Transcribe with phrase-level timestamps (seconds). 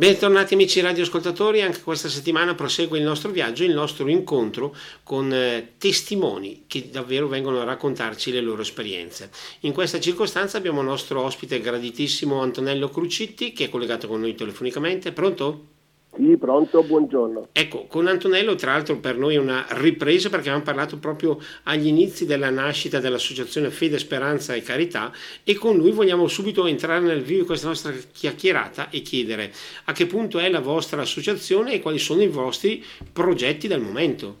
[0.00, 5.72] Bentornati amici radioascoltatori, anche questa settimana prosegue il nostro viaggio, il nostro incontro con eh,
[5.76, 9.30] testimoni che davvero vengono a raccontarci le loro esperienze.
[9.60, 14.34] In questa circostanza abbiamo il nostro ospite graditissimo Antonello Crucitti che è collegato con noi
[14.34, 15.12] telefonicamente.
[15.12, 15.79] Pronto?
[16.20, 17.48] Sì, pronto, buongiorno.
[17.52, 21.86] Ecco, con Antonello tra l'altro per noi è una ripresa perché abbiamo parlato proprio agli
[21.86, 25.12] inizi della nascita dell'associazione Fede, Speranza e Carità
[25.42, 29.50] e con lui vogliamo subito entrare nel vivo di questa nostra chiacchierata e chiedere
[29.86, 34.36] a che punto è la vostra associazione e quali sono i vostri progetti del momento.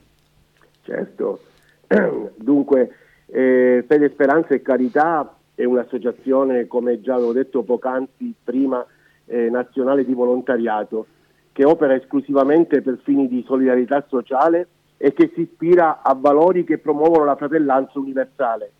[0.82, 1.40] Certo,
[2.36, 8.84] dunque eh, Fede, Speranza e Carità è un'associazione, come già avevo detto poc'anzi prima,
[9.24, 11.06] eh, nazionale di volontariato
[11.52, 16.78] che opera esclusivamente per fini di solidarietà sociale e che si ispira a valori che
[16.78, 18.72] promuovono la fratellanza universale.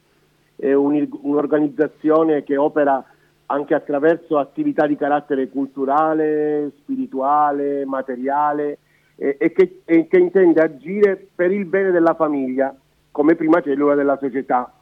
[0.56, 3.02] È un'organizzazione che opera
[3.46, 8.78] anche attraverso attività di carattere culturale, spirituale, materiale
[9.16, 12.74] e, che, e che intende agire per il bene della famiglia
[13.10, 14.72] come prima cellula della società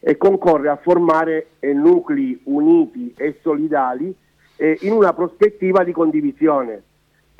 [0.00, 4.14] e concorre a formare nuclei uniti e solidali
[4.56, 6.82] eh, in una prospettiva di condivisione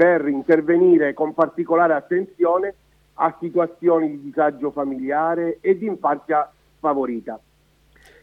[0.02, 2.74] per intervenire con particolare attenzione
[3.14, 6.50] a situazioni di disagio familiare e di infanzia
[6.80, 7.38] favorita.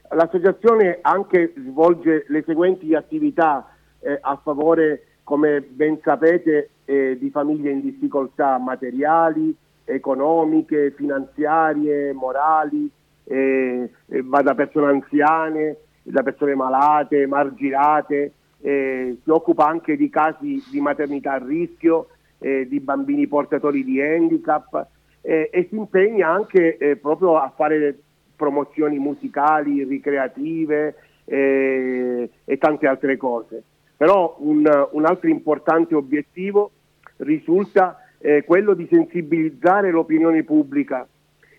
[0.09, 3.65] L'associazione anche svolge le seguenti attività
[4.01, 9.55] eh, a favore, come ben sapete, eh, di famiglie in difficoltà materiali,
[9.85, 12.91] economiche, finanziarie, morali,
[13.23, 13.89] eh,
[14.25, 20.81] va da persone anziane, da persone malate, marginate, eh, si occupa anche di casi di
[20.81, 24.87] maternità a rischio, eh, di bambini portatori di handicap
[25.21, 27.97] eh, e si impegna anche eh, proprio a fare
[28.35, 33.63] promozioni musicali, ricreative eh, e tante altre cose.
[33.97, 36.71] Però un, un altro importante obiettivo
[37.17, 41.05] risulta eh, quello di sensibilizzare l'opinione pubblica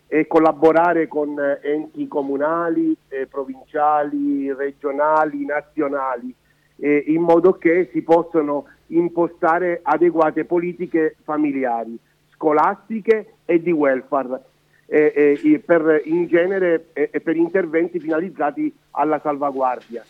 [0.06, 2.96] e collaborare con enti comunali,
[3.28, 6.34] provinciali, regionali, nazionali
[6.80, 11.98] eh, in modo che si possano impostare adeguate politiche familiari,
[12.32, 14.44] scolastiche e di welfare.
[14.86, 20.04] Eh, eh, per, in genere eh, per interventi finalizzati alla salvaguardia.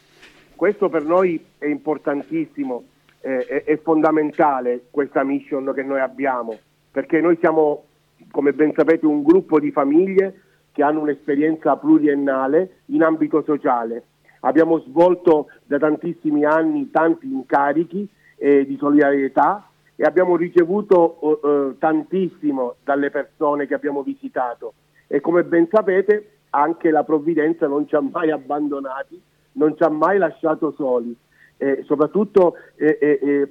[0.56, 2.84] Questo per noi è importantissimo,
[3.20, 6.59] è, è fondamentale questa mission che noi abbiamo,
[6.91, 7.84] perché noi siamo,
[8.30, 10.41] come ben sapete, un gruppo di famiglie
[10.72, 14.04] che hanno un'esperienza pluriennale in ambito sociale
[14.40, 22.76] Abbiamo svolto da tantissimi anni tanti incarichi eh, di solidarietà e abbiamo ricevuto eh, tantissimo
[22.82, 24.72] dalle persone che abbiamo visitato
[25.06, 29.20] e come ben sapete anche la provvidenza non ci ha mai abbandonati,
[29.52, 31.14] non ci ha mai lasciato soli.
[31.56, 33.48] Eh, soprattutto eh, eh, eh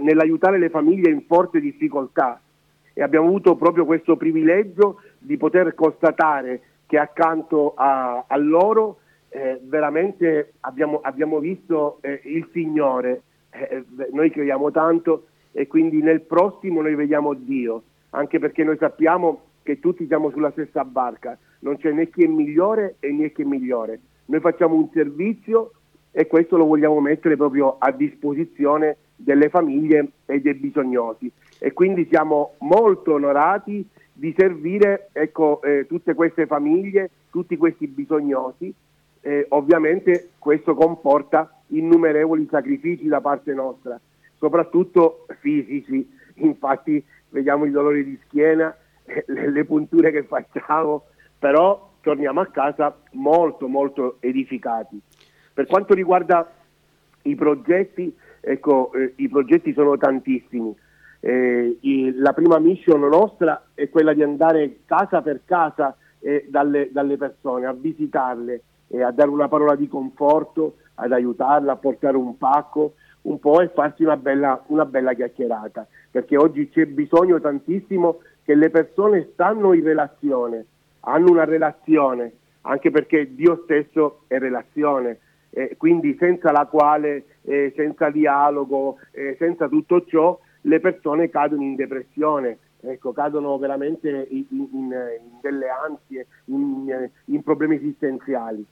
[0.00, 2.40] nell'aiutare le famiglie in forte difficoltà
[2.94, 9.00] e abbiamo avuto proprio questo privilegio di poter constatare che accanto a, a loro
[9.36, 16.22] eh, veramente abbiamo, abbiamo visto eh, il Signore, eh, noi crediamo tanto e quindi nel
[16.22, 21.76] prossimo noi vediamo Dio, anche perché noi sappiamo che tutti siamo sulla stessa barca, non
[21.76, 24.00] c'è né chi è migliore e né chi è migliore.
[24.26, 25.72] Noi facciamo un servizio
[26.12, 31.30] e questo lo vogliamo mettere proprio a disposizione delle famiglie e dei bisognosi.
[31.58, 38.74] E quindi siamo molto onorati di servire ecco, eh, tutte queste famiglie, tutti questi bisognosi
[39.26, 43.98] eh, ovviamente questo comporta innumerevoli sacrifici da parte nostra,
[44.38, 48.72] soprattutto fisici, infatti vediamo i dolori di schiena,
[49.26, 51.06] le, le punture che facciamo,
[51.36, 55.00] però torniamo a casa molto molto edificati.
[55.52, 56.48] Per quanto riguarda
[57.22, 60.72] i progetti, ecco, eh, i progetti sono tantissimi.
[61.18, 66.90] Eh, i, la prima mission nostra è quella di andare casa per casa eh, dalle,
[66.92, 72.16] dalle persone, a visitarle, eh, a dare una parola di conforto, ad aiutarla, a portare
[72.16, 77.40] un pacco un po' e farsi una bella, una bella chiacchierata, perché oggi c'è bisogno
[77.40, 80.64] tantissimo che le persone stanno in relazione,
[81.00, 85.18] hanno una relazione, anche perché Dio stesso è relazione,
[85.50, 91.62] eh, quindi senza la quale, eh, senza dialogo, eh, senza tutto ciò, le persone cadono
[91.62, 94.92] in depressione, ecco, cadono veramente in, in, in
[95.40, 98.64] delle ansie, in, in problemi esistenziali.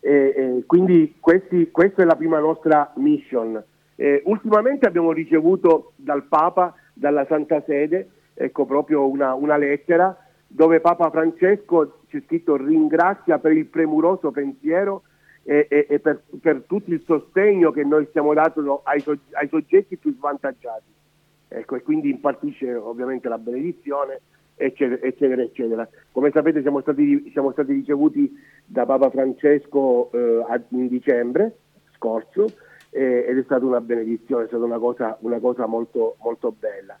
[0.00, 3.62] Eh, eh, quindi questi, questa è la prima nostra mission.
[3.96, 10.16] Eh, ultimamente abbiamo ricevuto dal Papa, dalla Santa Sede, ecco proprio una, una lettera
[10.46, 15.02] dove Papa Francesco c'è scritto ringrazia per il premuroso pensiero
[15.42, 19.96] e, e, e per, per, tutto il sostegno che noi stiamo dando ai, ai soggetti
[19.96, 20.84] più svantaggiati.
[21.52, 24.20] Ecco, e quindi impartisce ovviamente la benedizione,
[24.54, 25.88] eccetera, eccetera, eccetera.
[26.12, 28.32] Come sapete siamo stati, siamo stati ricevuti
[28.64, 31.56] da Papa Francesco eh, in dicembre
[31.96, 32.44] scorso
[32.90, 36.96] eh, ed è stata una benedizione, è stata una cosa, una cosa molto, molto bella.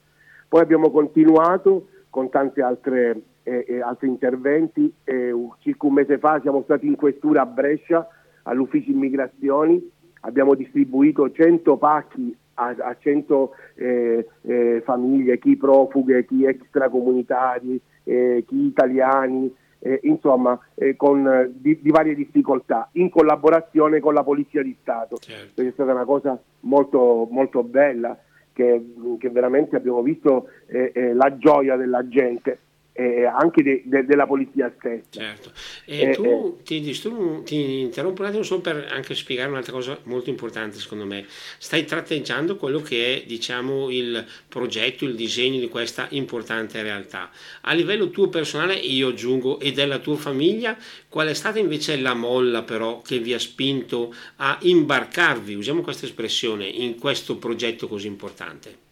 [0.48, 6.88] Poi abbiamo continuato con tanti eh, eh, altri interventi, circa un mese fa siamo stati
[6.88, 8.04] in questura a Brescia
[8.42, 9.88] all'ufficio immigrazioni,
[10.22, 18.44] abbiamo distribuito 100 pacchi a, a 100 eh, eh, famiglie, chi profughe, chi extracomunitari, eh,
[18.46, 24.62] chi italiani, eh, insomma eh, con, di, di, varie difficoltà, in collaborazione con la Polizia
[24.62, 25.16] di Stato.
[25.16, 25.62] Certo.
[25.62, 28.18] È stata una cosa molto, molto bella
[28.52, 32.58] che, che veramente abbiamo visto eh, la gioia della gente
[33.00, 35.04] eh, anche de, de, della polizia stessa.
[35.08, 35.52] Certo.
[35.86, 36.24] E eh, tu,
[36.58, 40.76] eh, ti, disturbo, ti interrompo un attimo solo per anche spiegare un'altra cosa molto importante
[40.76, 41.24] secondo me.
[41.58, 47.30] Stai tratteggiando quello che è diciamo, il progetto, il disegno di questa importante realtà.
[47.62, 50.76] A livello tuo personale, io aggiungo, e della tua famiglia,
[51.08, 56.04] qual è stata invece la molla però che vi ha spinto a imbarcarvi, usiamo questa
[56.04, 58.88] espressione, in questo progetto così importante?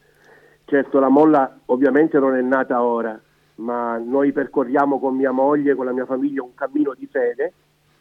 [0.64, 3.18] Certo, la molla ovviamente non è nata ora,
[3.58, 7.52] ma noi percorriamo con mia moglie, con la mia famiglia un cammino di fede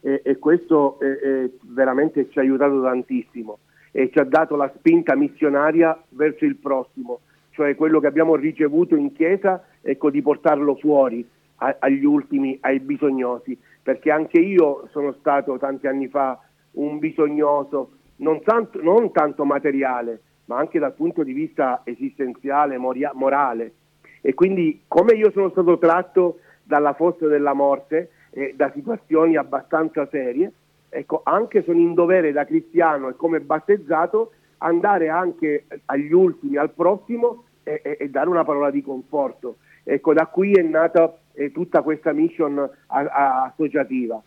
[0.01, 3.59] e, e questo eh, eh, veramente ci ha aiutato tantissimo
[3.92, 7.21] e ci ha dato la spinta missionaria verso il prossimo,
[7.51, 12.80] cioè quello che abbiamo ricevuto in chiesa, ecco di portarlo fuori a, agli ultimi, ai
[12.80, 16.39] bisognosi, perché anche io sono stato tanti anni fa
[16.74, 23.12] un bisognoso, non tanto, non tanto materiale, ma anche dal punto di vista esistenziale, moria,
[23.15, 23.74] morale
[24.21, 30.07] e quindi come io sono stato tratto dalla fossa della morte e da situazioni abbastanza
[30.09, 30.51] serie,
[30.89, 36.71] ecco, anche sono in dovere da cristiano e come battezzato andare anche agli ultimi, al
[36.71, 39.57] prossimo e, e, e dare una parola di conforto.
[39.83, 44.21] Ecco, da qui è nata eh, tutta questa mission a, a, associativa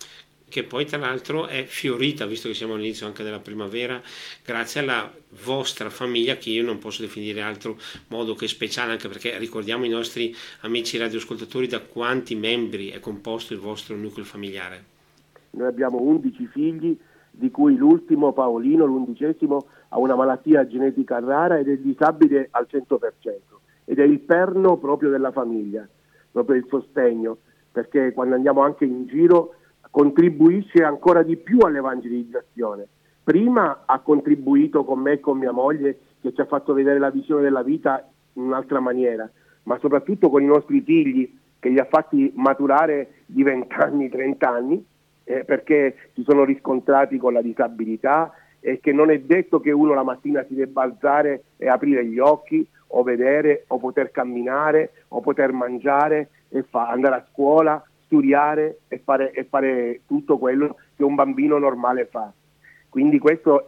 [0.50, 4.02] che poi tra l'altro è fiorita, visto che siamo all'inizio anche della primavera,
[4.44, 5.10] grazie alla
[5.44, 9.88] vostra famiglia che io non posso definire altro modo che speciale, anche perché ricordiamo i
[9.88, 14.84] nostri amici radioascoltatori da quanti membri è composto il vostro nucleo familiare.
[15.52, 16.98] Noi abbiamo 11 figli,
[17.30, 22.98] di cui l'ultimo, Paolino, l'undicesimo, ha una malattia genetica rara ed è disabile al 100%
[23.84, 25.88] ed è il perno proprio della famiglia,
[26.32, 27.38] proprio il sostegno,
[27.70, 29.54] perché quando andiamo anche in giro
[29.90, 32.86] contribuisce ancora di più all'evangelizzazione.
[33.22, 37.10] Prima ha contribuito con me e con mia moglie che ci ha fatto vedere la
[37.10, 39.28] visione della vita in un'altra maniera,
[39.64, 44.48] ma soprattutto con i nostri figli che li ha fatti maturare di 20 anni, 30
[44.48, 44.84] anni,
[45.24, 49.94] eh, perché si sono riscontrati con la disabilità e che non è detto che uno
[49.94, 55.20] la mattina si debba alzare e aprire gli occhi o vedere o poter camminare o
[55.20, 61.04] poter mangiare e fa, andare a scuola studiare e fare, e fare tutto quello che
[61.04, 62.32] un bambino normale fa.
[62.88, 63.64] Quindi questo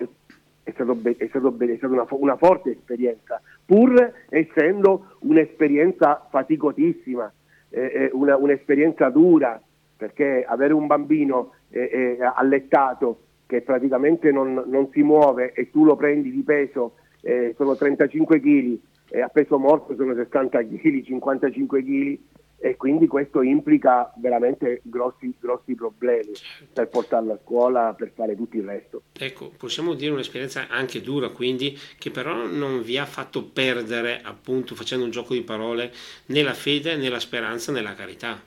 [0.65, 6.27] è, stato, be- è stato, be- è stata una, una, forte esperienza, pur essendo un'esperienza
[6.29, 7.33] faticosissima,
[7.71, 9.63] eh, una, un'esperienza dura,
[9.97, 15.85] perché avere un bambino eh, eh, allettato che praticamente non, non, si muove e tu
[15.85, 18.79] lo prendi di peso, eh, sono 35 kg,
[19.09, 22.19] e a peso morto sono 60 kg, 55 kg,
[22.65, 26.31] e quindi questo implica veramente grossi, grossi problemi
[26.73, 29.03] per portarlo a scuola, per fare tutto il resto.
[29.19, 34.77] Ecco, possiamo dire un'esperienza anche dura, quindi, che però non vi ha fatto perdere, appunto,
[34.77, 35.91] facendo un gioco di parole,
[36.27, 38.41] né la fede, né la speranza, né la carità.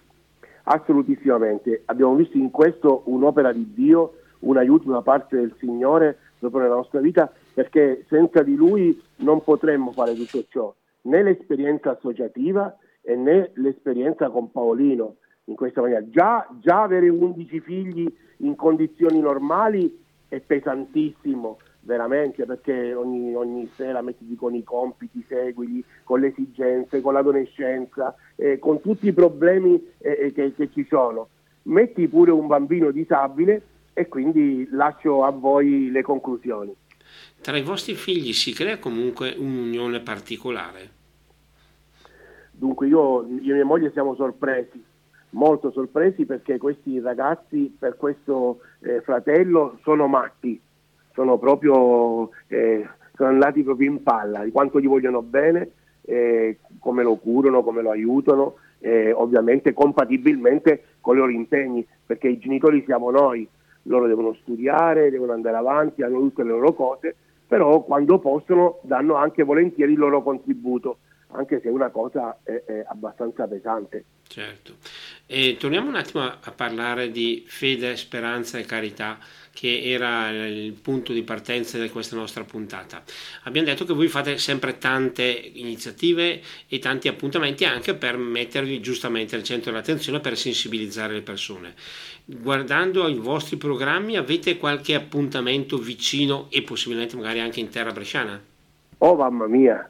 [0.64, 6.62] Assolutissimamente, abbiamo visto in questo un'opera di Dio, un aiuto da parte del Signore proprio
[6.62, 12.74] nella nostra vita, perché senza di Lui non potremmo fare tutto ciò, né l'esperienza associativa,
[13.06, 16.04] e né l'esperienza con Paolino in questa maniera.
[16.10, 24.02] Già, già avere 11 figli in condizioni normali è pesantissimo, veramente, perché ogni, ogni sera
[24.02, 29.82] mettiti con i compiti, seguili, con le esigenze, con l'adolescenza, eh, con tutti i problemi
[30.00, 31.30] eh, eh, che, che ci sono.
[31.64, 33.62] Metti pure un bambino disabile
[33.94, 36.76] e quindi lascio a voi le conclusioni.
[37.42, 40.95] Tra i vostri figli si crea comunque un'unione particolare?
[42.58, 44.82] Dunque io, io e mia moglie siamo sorpresi,
[45.32, 50.60] molto sorpresi perché questi ragazzi per questo eh, fratello sono matti,
[51.14, 55.72] sono proprio eh, sono andati proprio in palla di quanto gli vogliono bene,
[56.02, 58.56] eh, come lo curano, come lo aiutano,
[59.16, 63.48] ovviamente compatibilmente con i loro impegni, perché i genitori siamo noi,
[63.84, 67.16] loro devono studiare, devono andare avanti, hanno tutte le loro cose,
[67.48, 70.98] però quando possono danno anche volentieri il loro contributo,
[71.36, 74.04] anche se una cosa è, è abbastanza pesante.
[74.28, 74.76] Certo.
[75.28, 79.18] E torniamo un attimo a, a parlare di fede, speranza e carità
[79.56, 83.02] che era il punto di partenza di questa nostra puntata.
[83.44, 89.36] Abbiamo detto che voi fate sempre tante iniziative e tanti appuntamenti anche per mettervi giustamente
[89.36, 91.74] al centro dell'attenzione per sensibilizzare le persone.
[92.26, 98.42] Guardando i vostri programmi avete qualche appuntamento vicino e possibilmente magari anche in terra bresciana?
[98.98, 99.90] Oh mamma mia,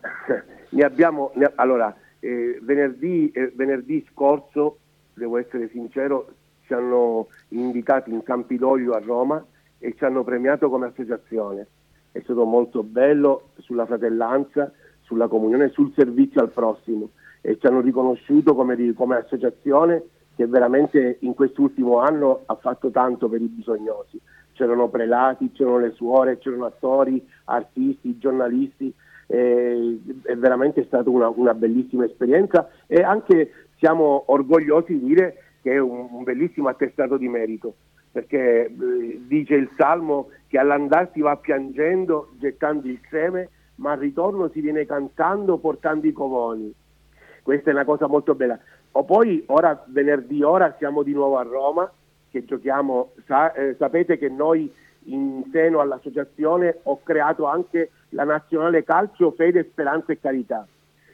[0.75, 4.79] ne abbiamo, ne, allora eh, venerdì, eh, venerdì scorso,
[5.13, 6.27] devo essere sincero,
[6.65, 9.43] ci hanno invitati in Campidoglio a Roma
[9.79, 11.67] e ci hanno premiato come associazione.
[12.11, 17.79] È stato molto bello sulla fratellanza, sulla comunione, sul servizio al prossimo e ci hanno
[17.79, 20.03] riconosciuto come, come associazione
[20.35, 24.19] che veramente in quest'ultimo anno ha fatto tanto per i bisognosi.
[24.51, 28.93] C'erano prelati, c'erano le suore, c'erano attori, artisti, giornalisti.
[29.27, 35.73] Eh, è veramente stata una, una, bellissima esperienza e anche siamo orgogliosi di dire che
[35.73, 37.73] è un, un bellissimo attestato di merito
[38.15, 43.97] perché eh, dice il Salmo che all'andar si va piangendo, gettando il seme, ma al
[43.97, 46.73] ritorno si viene cantando, portando i covoni.
[47.43, 48.57] Questa è una cosa molto bella.
[48.91, 51.91] O poi, ora, venerdì ora, siamo di nuovo a Roma,
[52.31, 54.73] che giochiamo, sa, eh, sapete che noi
[55.07, 60.65] in seno all'associazione ho creato anche la nazionale calcio Fede, Speranza e Carità,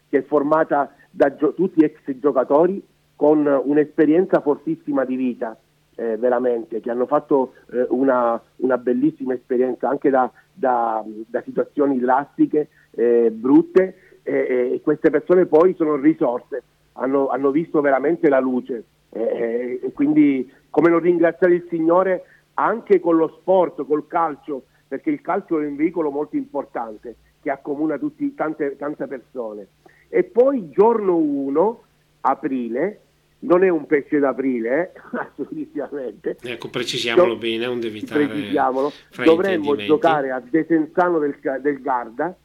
[0.08, 2.82] che è formata da gio- tutti ex giocatori
[3.16, 5.58] con un'esperienza fortissima di vita
[5.96, 12.00] eh, veramente, che hanno fatto eh, una, una, bellissima esperienza anche da, da, da situazioni
[12.00, 16.62] drastiche, eh, brutte, e queste persone poi sono risorse,
[16.94, 18.84] hanno, hanno visto veramente la luce.
[19.10, 25.22] e quindi come non ringraziare il Signore anche con lo sport, col calcio, perché il
[25.22, 29.68] calcio è un veicolo molto importante che accomuna tutti, tante, tante persone.
[30.10, 31.84] E poi giorno 1,
[32.20, 33.00] aprile,
[33.40, 35.00] non è un pesce d'aprile, eh?
[35.18, 36.36] assolutamente.
[36.42, 38.92] Ecco, precisiamolo Do- bene, devi Precisiamolo.
[39.24, 42.36] Dovremmo giocare a Desenzano del, del Garda,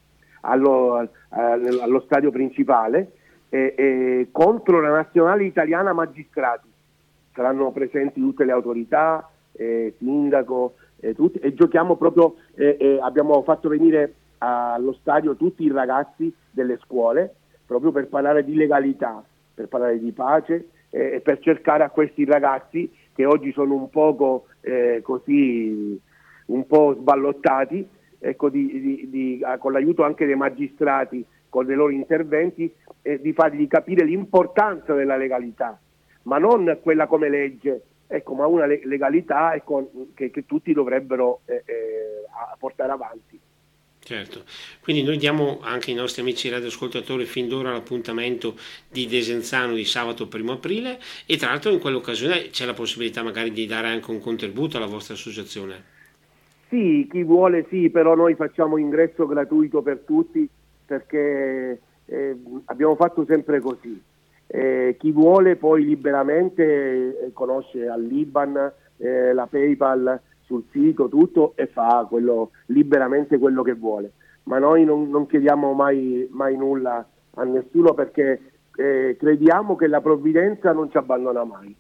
[0.42, 3.10] allo, eh, allo, stadio principale,
[3.48, 6.68] eh, eh, contro la nazionale italiana magistrati.
[7.34, 12.36] Saranno presenti tutte le autorità, eh, sindaco, eh, tutti, e giochiamo proprio,
[13.00, 17.34] abbiamo fatto venire allo stadio tutti i ragazzi delle scuole,
[17.66, 19.22] proprio per parlare di legalità,
[19.54, 24.46] per parlare di pace eh, per cercare a questi ragazzi che oggi sono un poco
[24.60, 26.00] eh, così
[26.46, 27.86] un po' sballottati,
[28.18, 32.72] ecco, di, di, di, con l'aiuto anche dei magistrati, con dei loro interventi,
[33.02, 35.78] eh, di fargli capire l'importanza della legalità,
[36.22, 41.62] ma non quella come legge, ecco, ma una legalità ecco, che, che, tutti dovrebbero eh,
[41.64, 42.24] eh,
[42.58, 43.38] portare avanti.
[43.98, 44.44] Certo,
[44.82, 48.54] quindi noi diamo anche ai nostri amici radioascoltatori fin d'ora l'appuntamento
[48.88, 53.50] di Desenzano di sabato 1 aprile e tra l'altro in quell'occasione c'è la possibilità magari
[53.50, 55.94] di dare anche un contributo alla vostra associazione.
[56.68, 60.48] Sì, chi vuole sì, però noi facciamo ingresso gratuito per tutti
[60.86, 62.36] perché eh,
[62.66, 64.00] abbiamo fatto sempre così.
[64.46, 66.62] Eh, chi vuole poi liberamente
[67.26, 73.74] eh, conosce all'Iban, eh, la PayPal, sul sito tutto e fa quello, liberamente quello che
[73.74, 74.12] vuole.
[74.44, 80.00] Ma noi non, non chiediamo mai, mai, nulla a nessuno perché eh, crediamo che la
[80.00, 81.74] provvidenza non ci abbandona mai.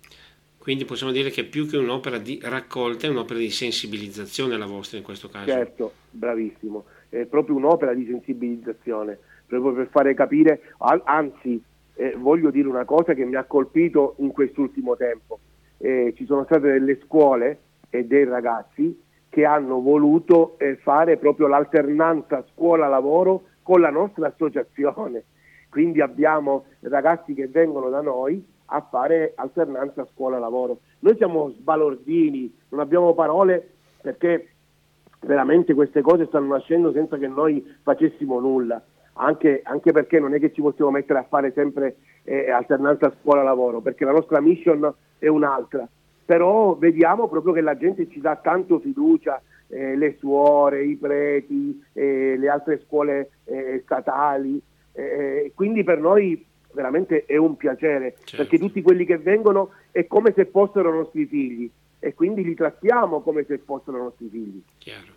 [0.58, 4.98] Quindi possiamo dire che più che un'opera di raccolta è un'opera di sensibilizzazione la vostra
[4.98, 5.46] in questo caso.
[5.46, 11.62] Certo, bravissimo, è proprio un'opera di sensibilizzazione, proprio per fare capire, anzi
[11.96, 15.40] eh, voglio dire una cosa che mi ha colpito in quest'ultimo tempo.
[15.78, 17.58] Eh, ci sono state delle scuole
[17.90, 25.24] e dei ragazzi che hanno voluto eh, fare proprio l'alternanza scuola-lavoro con la nostra associazione.
[25.68, 30.78] Quindi abbiamo ragazzi che vengono da noi a fare alternanza scuola-lavoro.
[31.00, 34.48] Noi siamo sbalordini, non abbiamo parole perché
[35.20, 38.82] veramente queste cose stanno nascendo senza che noi facessimo nulla.
[39.18, 43.80] Anche, anche perché non è che ci possiamo mettere a fare sempre eh, alternanza scuola-lavoro,
[43.80, 45.88] perché la nostra mission è un'altra.
[46.24, 51.82] Però vediamo proprio che la gente ci dà tanto fiducia, eh, le suore, i preti,
[51.92, 54.60] eh, le altre scuole eh, statali,
[54.92, 58.36] eh, quindi per noi veramente è un piacere, certo.
[58.36, 63.20] perché tutti quelli che vengono è come se fossero nostri figli e quindi li trattiamo
[63.20, 64.62] come se fossero i nostri figli.
[64.78, 65.14] Chiaro.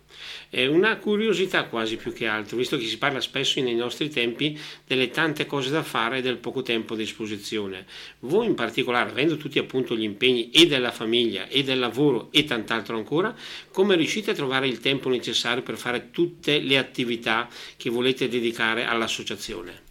[0.48, 4.58] È una curiosità quasi più che altro, visto che si parla spesso nei nostri tempi
[4.86, 7.86] delle tante cose da fare e del poco tempo a disposizione.
[8.20, 12.44] Voi in particolare, avendo tutti appunto gli impegni e della famiglia e del lavoro e
[12.44, 13.34] tant'altro ancora,
[13.70, 18.84] come riuscite a trovare il tempo necessario per fare tutte le attività che volete dedicare
[18.84, 19.88] all'associazione?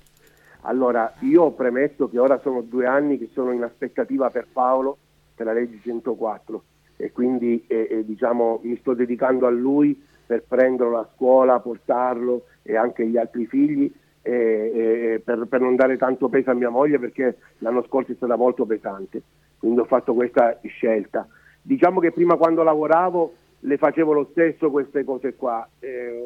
[0.64, 4.98] Allora, io ho premesso che ora sono due anni che sono in aspettativa per Paolo,
[5.34, 6.64] per la legge 104
[7.02, 12.76] e quindi eh, diciamo, mi sto dedicando a lui per prenderlo a scuola, portarlo e
[12.76, 13.90] anche gli altri figli
[14.22, 18.36] eh, per, per, non dare tanto peso a mia moglie perché l'anno scorso è stata
[18.36, 19.22] molto pesante,
[19.58, 21.26] quindi ho fatto questa scelta.
[21.62, 25.68] Diciamo che prima quando lavoravo le facevo lo stesso queste cose qua,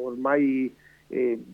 [0.02, 0.74] ormai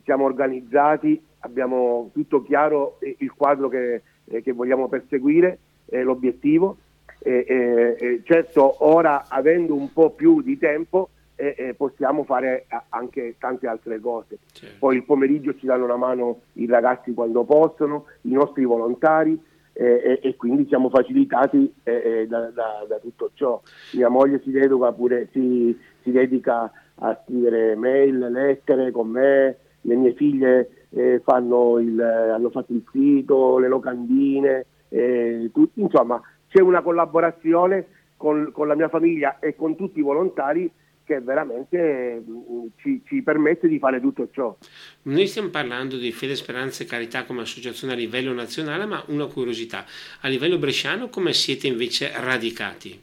[0.02, 4.02] siamo organizzati, abbiamo tutto chiaro il quadro che,
[4.42, 5.58] che vogliamo perseguire,
[5.90, 6.78] l'obiettivo
[7.22, 13.66] eh, eh, certo ora avendo un po' più di tempo eh, possiamo fare anche tante
[13.66, 14.38] altre cose.
[14.52, 14.76] Certo.
[14.78, 19.40] Poi il pomeriggio ci danno una mano i ragazzi quando possono, i nostri volontari
[19.72, 23.58] e quindi siamo facilitati da, da, da, tutto ciò.
[23.92, 29.94] Mia moglie si dedica, pure, si, si dedica a scrivere mail, lettere con me, le
[29.94, 36.82] mie figlie eh, il, hanno fatto il sito, le locandine, eh, tutti, insomma c'è una
[36.82, 40.68] collaborazione con, con, la mia famiglia e con tutti i volontari
[41.04, 44.56] che veramente mm, ci, ci, permette di fare tutto ciò.
[45.02, 49.26] Noi stiamo parlando di Fede Speranza e Carità come associazione a livello nazionale, ma una
[49.26, 49.84] curiosità,
[50.20, 53.00] a livello bresciano come siete invece radicati?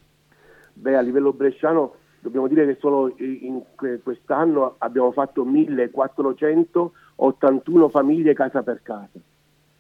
[0.74, 3.62] Beh, a livello bresciano dobbiamo dire che solo in
[4.04, 9.20] quest'anno abbiamo fatto 1481 famiglie casa per casa.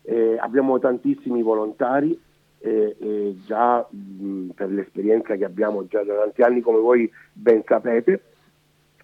[0.03, 2.17] Eh, abbiamo tantissimi volontari
[2.59, 7.63] e, e già mh, per l'esperienza che abbiamo già da tanti anni, come voi ben
[7.65, 8.21] sapete,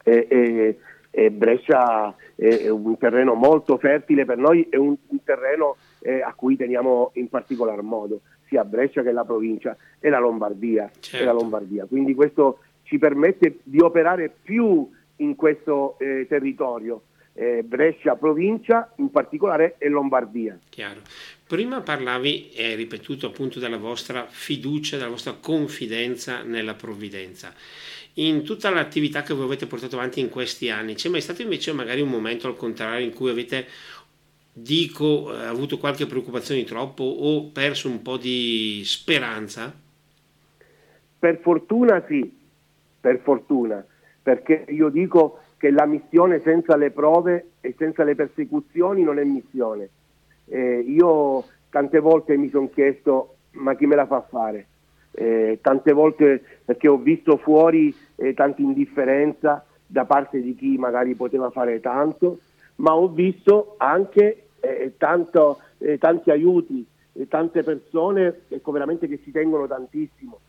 [0.03, 0.79] e, e,
[1.09, 6.33] e Brescia è, un terreno molto fertile per noi, è un, un terreno eh, a
[6.33, 10.89] cui teniamo in particolar modo, sia Brescia che la provincia e la Lombardia.
[10.99, 11.15] Certo.
[11.15, 11.39] E la certo.
[11.39, 11.85] Lombardia.
[11.85, 19.09] Quindi questo ci permette di operare più in questo eh, territorio eh, Brescia provincia in
[19.09, 20.57] particolare e Lombardia.
[20.69, 21.01] Chiaro.
[21.53, 27.53] Prima parlavi e ripetuto appunto della vostra fiducia, della vostra confidenza nella provvidenza.
[28.13, 31.71] In tutta l'attività che voi avete portato avanti in questi anni, c'è mai stato invece
[31.71, 33.67] magari un momento al contrario in cui avete,
[34.51, 39.71] dico, eh, avuto qualche preoccupazione di troppo o perso un po' di speranza?
[41.19, 42.35] Per fortuna sì,
[42.99, 43.85] per fortuna,
[44.23, 49.23] perché io dico che la missione senza le prove e senza le persecuzioni non è
[49.23, 49.89] missione.
[50.45, 54.67] Eh, io tante volte mi sono chiesto ma chi me la fa fare?
[55.11, 61.13] Eh, tante volte perché ho visto fuori eh, tanta indifferenza da parte di chi magari
[61.13, 62.39] poteva fare tanto,
[62.77, 66.85] ma ho visto anche eh, tanto, eh, tanti aiuti,
[67.27, 70.39] tante persone ecco, veramente che ci tengono tantissimo.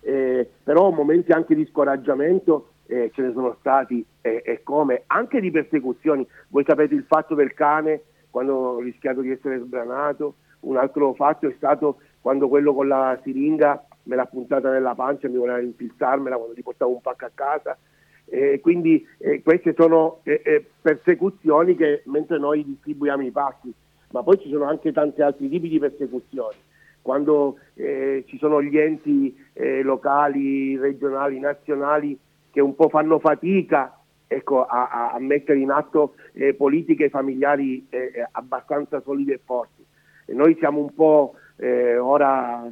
[0.00, 5.40] Eh, però momenti anche di scoraggiamento eh, ce ne sono stati e eh, come, anche
[5.40, 6.26] di persecuzioni.
[6.48, 8.02] Voi sapete il fatto del cane
[8.36, 13.18] quando ho rischiato di essere sbranato, un altro fatto è stato quando quello con la
[13.22, 17.24] siringa me l'ha puntata nella pancia e mi voleva infilzarmela quando gli portavo un pacco
[17.24, 17.78] a casa.
[18.26, 23.72] Eh, quindi eh, queste sono eh, eh, persecuzioni che mentre noi distribuiamo i pacchi,
[24.10, 26.56] ma poi ci sono anche tanti altri tipi di persecuzioni.
[27.00, 29.34] Quando eh, ci sono gli enti
[29.82, 32.18] locali, regionali, nazionali
[32.50, 38.10] che un po' fanno fatica ecco, a, a, mettere in atto eh, politiche familiari eh,
[38.14, 39.84] eh, abbastanza solide e forti.
[40.26, 42.70] E noi siamo un po' eh, ora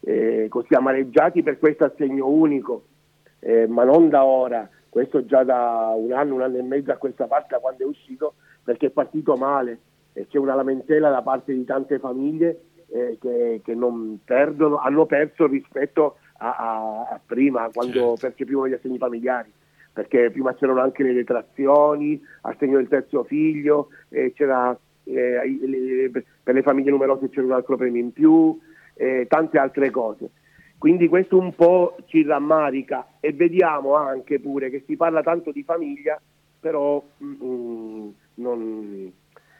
[0.00, 2.84] eh, così amareggiati per questo assegno unico,
[3.40, 6.96] eh, ma non da ora, questo già da un anno, un anno e mezzo a
[6.96, 9.78] questa parte da quando è uscito, perché è partito male
[10.12, 15.46] e c'è una lamentela da parte di tante famiglie che, che non perdono, hanno perso
[15.46, 18.16] rispetto a, a, a prima, quando certo.
[18.20, 19.52] percepivano gli assegni familiari
[19.96, 26.10] perché prima c'erano anche le detrazioni, assegno del terzo figlio, eh, c'era, eh, le,
[26.42, 28.60] per le famiglie numerose c'era un altro premio in più,
[28.92, 30.28] eh, tante altre cose.
[30.76, 35.62] Quindi questo un po' ci rammarica e vediamo anche pure che si parla tanto di
[35.62, 36.20] famiglia,
[36.60, 39.10] però mm, mm non,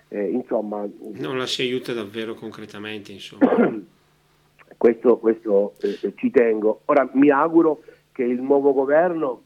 [0.09, 3.11] eh, insomma, non la si aiuta davvero concretamente.
[3.11, 3.57] Insomma.
[4.77, 6.83] questo, questo eh, ci tengo.
[6.85, 7.81] Ora mi auguro
[8.13, 9.45] che il nuovo governo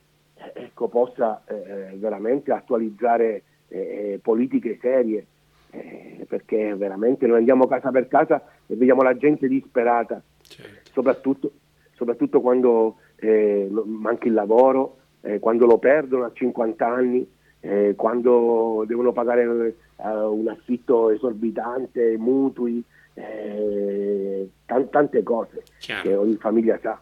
[0.55, 5.27] ecco, possa eh, veramente attualizzare eh, politiche serie,
[5.71, 10.91] eh, perché veramente noi andiamo casa per casa e vediamo la gente disperata, certo.
[10.93, 11.53] soprattutto,
[11.93, 17.29] soprattutto, quando eh, manca il lavoro, eh, quando lo perdono a 50 anni,
[17.61, 22.83] eh, quando devono pagare un affitto esorbitante, mutui,
[23.15, 26.03] eh, tante cose Chiaro.
[26.03, 26.99] che ogni famiglia sa.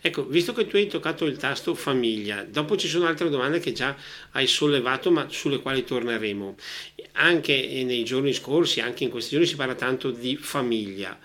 [0.00, 3.72] Ecco, visto che tu hai toccato il tasto famiglia, dopo ci sono altre domande che
[3.72, 3.96] già
[4.32, 6.56] hai sollevato, ma sulle quali torneremo.
[7.12, 11.18] Anche nei giorni scorsi, anche in questi giorni, si parla tanto di famiglia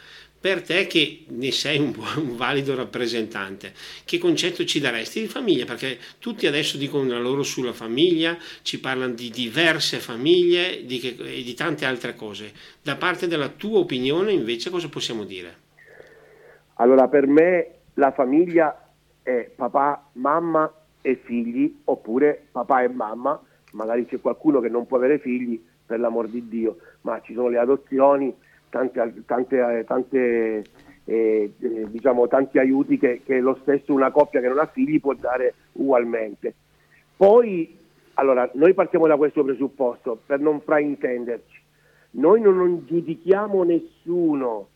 [0.45, 3.73] per te che ne sei un, un, valido rappresentante,
[4.05, 5.65] che concetto ci daresti di famiglia?
[5.65, 11.15] Perché tutti adesso dicono la loro sulla famiglia, ci parlano di diverse famiglie di che,
[11.17, 12.51] e di tante altre cose.
[12.83, 15.55] Da parte della tua opinione invece cosa possiamo dire?
[16.75, 18.89] Allora per me la famiglia
[19.21, 23.39] è papà, mamma e figli oppure papà e mamma,
[23.73, 27.49] magari c'è qualcuno che non può avere figli per l'amor di Dio, ma ci sono
[27.49, 28.35] le adozioni
[28.69, 30.63] tante, tante, tante
[31.05, 34.99] eh, eh, diciamo, tanti aiuti che, che, lo stesso una coppia che non ha figli
[34.99, 36.53] può dare ugualmente.
[37.15, 37.77] Poi,
[38.15, 41.61] allora, noi partiamo da questo presupposto per non fraintenderci.
[42.11, 44.67] Noi non giudichiamo nessuno,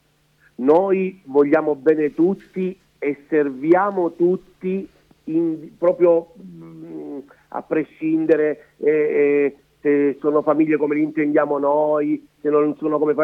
[0.55, 4.87] noi vogliamo bene tutti e serviamo tutti
[5.25, 12.27] in, proprio mh, mm, a prescindere eh, eh, se sono famiglie come le intendiamo noi,
[12.41, 13.15] se non sono come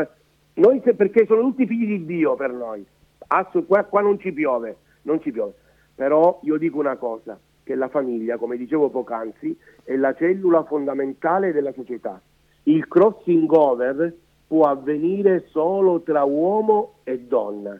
[0.53, 2.85] noi, perché sono tutti figli di Dio per noi.
[3.27, 5.53] Assu, qua, qua non ci piove, non ci piove.
[5.93, 11.51] Però io dico una cosa, che la famiglia, come dicevo poc'anzi, è la cellula fondamentale
[11.51, 12.21] della società.
[12.63, 14.13] Il crossing over
[14.47, 17.79] può avvenire solo tra uomo e donna.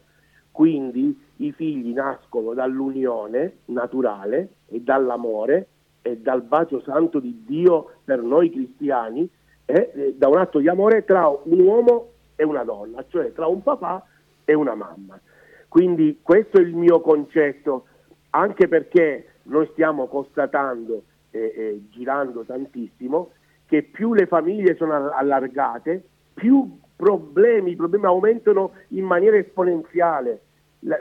[0.52, 5.67] Quindi i figli nascono dall'unione naturale e dall'amore
[6.02, 9.28] e dal bacio santo di Dio per noi cristiani,
[9.65, 13.48] e, eh, da un atto di amore tra un uomo e una donna, cioè tra
[13.48, 14.06] un papà
[14.45, 15.19] e una mamma.
[15.67, 17.86] Quindi questo è il mio concetto,
[18.30, 23.32] anche perché noi stiamo constatando, eh, eh, girando tantissimo,
[23.65, 30.41] che più le famiglie sono allargate, più problemi, i problemi aumentano in maniera esponenziale,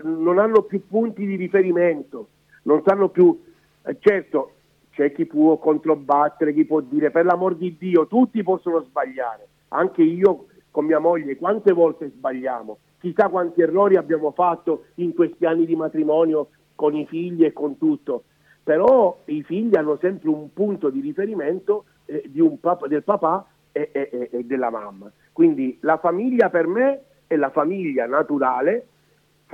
[0.03, 2.29] non hanno più punti di riferimento,
[2.63, 3.39] non sanno più,
[3.83, 4.51] eh, certo
[4.91, 10.03] c'è chi può controbattere, chi può dire per l'amor di Dio, tutti possono sbagliare, anche
[10.03, 15.67] io con mia moglie quante volte sbagliamo, chissà quanti errori abbiamo fatto in questi anni
[15.67, 18.25] di matrimonio con i figli e con tutto,
[18.63, 23.91] però i figli hanno sempre un punto di riferimento eh, di pap- del papà e,
[23.93, 25.11] e, e della mamma.
[25.33, 28.87] Quindi la famiglia per me è la famiglia naturale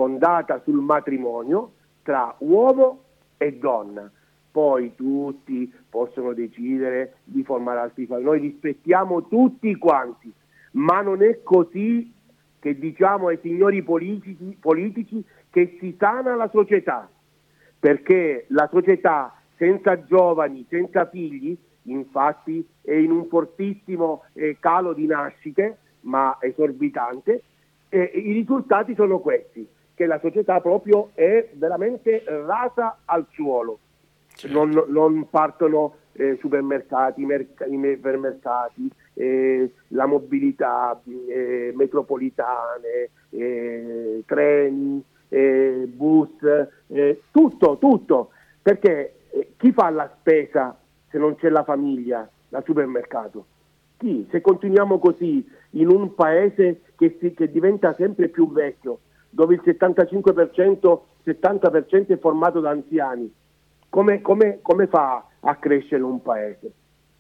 [0.01, 3.03] fondata sul matrimonio tra uomo
[3.37, 4.11] e donna.
[4.51, 8.31] Poi tutti possono decidere di formare altri famiglie.
[8.31, 10.33] Noi rispettiamo tutti quanti,
[10.73, 12.11] ma non è così
[12.59, 17.07] che diciamo ai signori politici, politici che si sana la società,
[17.79, 25.05] perché la società senza giovani, senza figli, infatti è in un fortissimo eh, calo di
[25.05, 27.43] nascite, ma esorbitante,
[27.91, 29.69] e i risultati sono questi,
[30.01, 33.81] che la società proprio è veramente rasa al suolo.
[34.29, 34.57] Certo.
[34.57, 45.87] Non, non, partono eh, supermercati, merc- ipermercati, eh, la mobilità, eh, metropolitane, eh, treni, eh,
[45.87, 46.31] bus,
[46.87, 48.31] eh, tutto, tutto,
[48.63, 49.17] perché
[49.59, 50.79] chi fa la spesa
[51.11, 53.45] se non c'è la famiglia, la supermercato?
[53.99, 54.27] Chi?
[54.31, 59.63] Se continuiamo così in un paese che, si, che diventa sempre più vecchio, dove il
[59.65, 63.33] 75%, 70% è formato da anziani,
[63.89, 66.73] come, come, come fa a crescere un paese?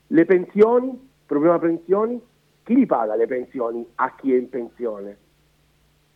[0.09, 2.20] Le pensioni problema pensioni,
[2.64, 5.16] chi li paga le pensioni a chi è in pensione?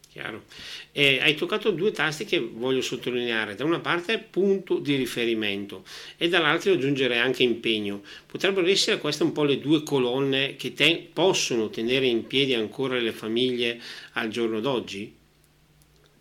[0.09, 0.43] Chiaro.
[0.91, 3.55] Eh, hai toccato due tasti che voglio sottolineare.
[3.55, 5.85] Da una parte punto di riferimento
[6.17, 8.03] e dall'altra aggiungere anche impegno.
[8.27, 12.99] Potrebbero essere queste un po' le due colonne che te- possono tenere in piedi ancora
[12.99, 13.81] le famiglie
[14.15, 15.23] al giorno d'oggi?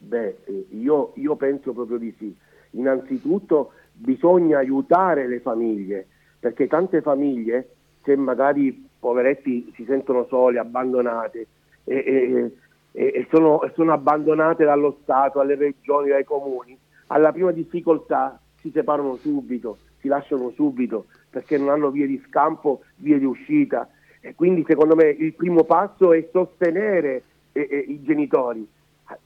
[0.03, 2.35] Beh, eh, io, io penso proprio di sì.
[2.71, 6.07] Innanzitutto bisogna aiutare le famiglie,
[6.39, 7.69] perché tante famiglie
[8.03, 11.45] se magari poveretti si sentono soli, abbandonati
[11.85, 12.51] e, e,
[12.91, 19.15] e, sono, sono, abbandonate dallo Stato, dalle regioni, dai comuni, alla prima difficoltà si separano
[19.17, 23.89] subito, si lasciano subito perché non hanno vie di scampo, vie di uscita.
[24.19, 28.67] E quindi secondo me il primo passo è sostenere i genitori,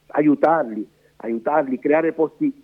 [0.07, 2.63] aiutarli, aiutarli, creare posti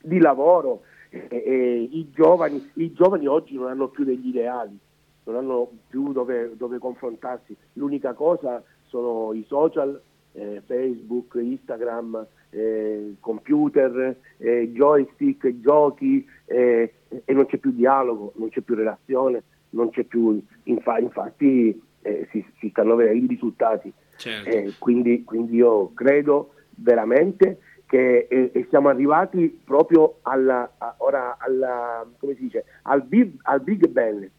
[0.00, 0.82] di lavoro.
[1.10, 4.78] I giovani, I giovani oggi non hanno più degli ideali,
[5.24, 7.54] non hanno più dove, dove confrontarsi.
[7.74, 10.00] L'unica cosa sono i social
[10.32, 18.48] eh, Facebook, Instagram, eh, computer, eh, joystick, giochi eh, e non c'è più dialogo, non
[18.48, 23.92] c'è più relazione, non c'è più, infa- infatti eh, si, si, stanno vedendo i risultati.
[24.22, 24.48] Certo.
[24.48, 32.34] Eh, quindi, quindi, io credo veramente che eh, siamo arrivati proprio alla, ora alla, come
[32.36, 34.30] si dice, al big, al big bang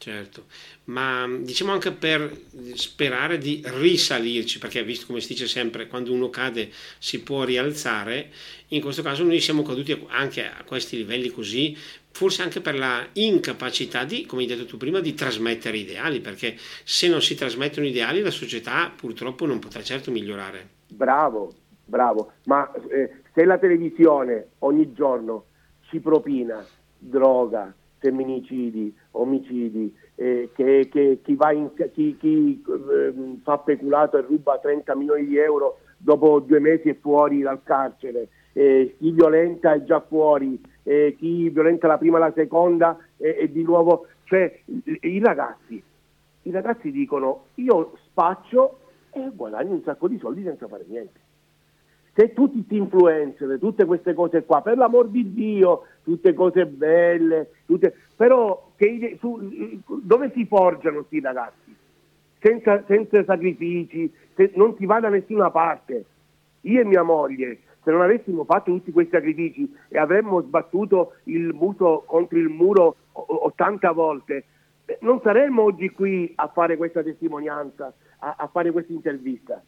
[0.00, 0.46] Certo,
[0.84, 2.34] ma diciamo anche per
[2.72, 8.30] sperare di risalirci, perché visto come si dice sempre, quando uno cade si può rialzare,
[8.68, 11.76] in questo caso noi siamo caduti anche a questi livelli così,
[12.12, 16.56] forse anche per la incapacità di, come hai detto tu prima, di trasmettere ideali, perché
[16.84, 20.68] se non si trasmettono ideali la società purtroppo non potrà certo migliorare.
[20.88, 21.52] Bravo,
[21.84, 25.44] bravo, ma eh, se la televisione ogni giorno
[25.88, 26.64] ci propina
[26.98, 34.58] droga, femminicidi, omicidi, eh, che, che, chi, in, chi, chi eh, fa peculato e ruba
[34.58, 39.84] 30 milioni di euro dopo due mesi è fuori dal carcere, eh, chi violenta è
[39.84, 44.06] già fuori, chi violenta la prima e la seconda è di nuovo...
[44.24, 44.60] Cioè
[45.00, 45.82] i ragazzi,
[46.42, 48.78] i ragazzi dicono io spaccio
[49.10, 51.28] e guadagno un sacco di soldi senza fare niente
[52.14, 57.50] se tutti questi influencer, tutte queste cose qua, per l'amor di Dio, tutte cose belle,
[57.66, 61.74] tutte, però che, su, dove si forgiano questi ragazzi?
[62.40, 66.04] Senza, senza sacrifici, se, non si va da nessuna parte.
[66.62, 67.58] Io e mia moglie,
[67.90, 72.96] se non avessimo fatto tutti questi sacrifici e avremmo sbattuto il muso contro il muro
[73.12, 74.44] 80 volte,
[74.84, 79.60] eh, non saremmo oggi qui a fare questa testimonianza, a, a fare questa intervista.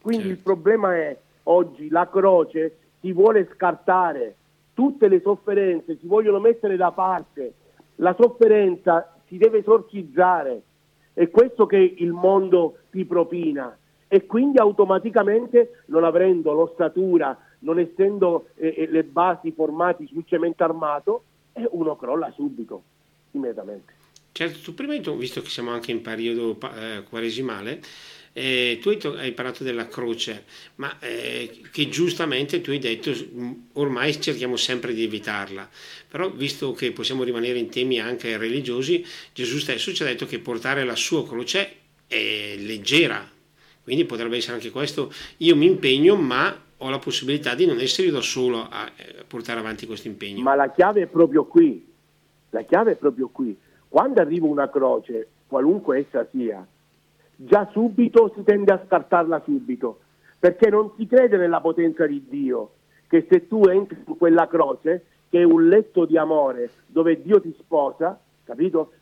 [0.00, 0.38] Quindi certo.
[0.38, 4.34] il problema è oggi la croce si vuole scartare,
[4.74, 7.52] tutte le sofferenze si vogliono mettere da parte,
[7.96, 10.62] la sofferenza si deve esorcizzare,
[11.12, 13.76] è questo che il mondo ti propina
[14.08, 20.64] e quindi automaticamente non avendo l'ossatura, non essendo eh, eh le basi formate sul cemento
[20.64, 22.82] armato, eh, uno crolla subito,
[23.32, 23.96] immediatamente.
[24.32, 27.80] Certo, tu prima hai visto che siamo anche in periodo eh, quaresimale,
[28.32, 30.44] eh, tu hai, parlato della croce,
[30.76, 33.12] ma eh, che giustamente tu hai detto
[33.72, 35.68] ormai cerchiamo sempre di evitarla,
[36.06, 40.38] però visto che possiamo rimanere in temi anche religiosi, Gesù stesso ci ha detto che
[40.38, 43.28] portare la sua croce è leggera,
[43.82, 48.08] quindi potrebbe essere anche questo, io mi impegno ma ho la possibilità di non essere
[48.08, 50.42] io da solo a eh, portare avanti questo impegno.
[50.42, 51.84] Ma la chiave è proprio qui,
[52.50, 53.56] la chiave è proprio qui.
[53.88, 56.64] Quando arriva una croce, qualunque essa sia,
[57.34, 60.00] già subito si tende a scartarla subito,
[60.38, 62.72] perché non si crede nella potenza di Dio,
[63.08, 67.40] che se tu entri in quella croce, che è un letto di amore dove Dio
[67.40, 68.92] ti sposa, capito?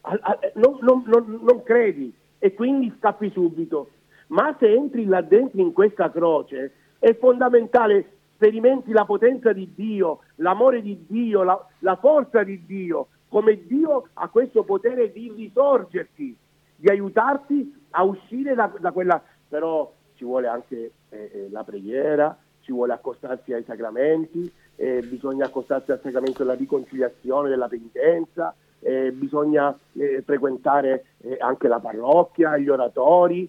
[0.54, 3.90] Non, non, non, non credi e quindi scappi subito.
[4.28, 10.20] Ma se entri là dentro in questa croce, è fondamentale sperimenti la potenza di Dio,
[10.36, 16.36] l'amore di Dio, la, la forza di Dio, come Dio ha questo potere di risorgerti,
[16.76, 22.36] di aiutarti a uscire da, da quella, però ci vuole anche eh, eh, la preghiera,
[22.60, 29.12] ci vuole accostarsi ai sacramenti, eh, bisogna accostarsi al sacramento della riconciliazione, della penitenza, eh,
[29.12, 33.48] bisogna eh, frequentare eh, anche la parrocchia, gli oratori,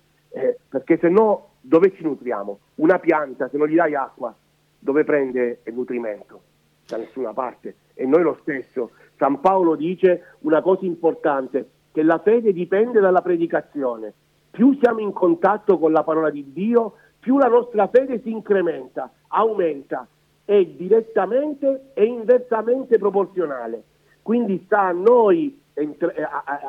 [0.69, 2.60] perché se no dove ci nutriamo?
[2.75, 4.34] Una pianta, se non gli dai acqua,
[4.80, 6.41] dove prende il nutrimento?
[6.88, 7.75] Da nessuna parte.
[7.93, 8.91] E noi lo stesso.
[9.17, 14.13] San Paolo dice una cosa importante, che la fede dipende dalla predicazione
[14.58, 19.12] più siamo in contatto con la parola di Dio, più la nostra fede si incrementa,
[19.27, 20.08] aumenta,
[20.45, 23.84] è direttamente e inversamente proporzionale.
[24.23, 25.62] Quindi sta a noi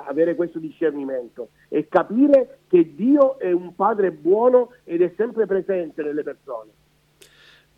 [0.07, 6.03] avere questo discernimento e capire che Dio è un Padre buono ed è sempre presente
[6.03, 6.71] nelle persone.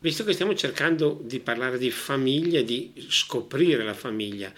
[0.03, 4.51] Visto che stiamo cercando di parlare di famiglia, di scoprire la famiglia,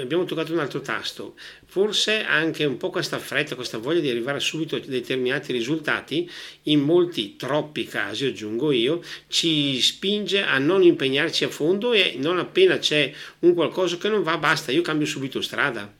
[0.00, 1.34] abbiamo toccato un altro tasto.
[1.66, 6.26] Forse anche un po' questa fretta, questa voglia di arrivare subito a determinati risultati,
[6.62, 12.38] in molti, troppi casi, aggiungo io, ci spinge a non impegnarci a fondo e non
[12.38, 15.99] appena c'è un qualcosa che non va, basta, io cambio subito strada.